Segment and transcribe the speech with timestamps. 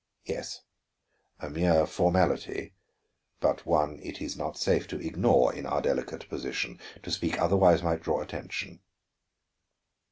[0.25, 0.61] "Yes;
[1.39, 2.73] a mere formality,
[3.39, 6.79] but one it is not safe to ignore in our delicate position.
[7.03, 8.79] To speak otherwise might draw attention."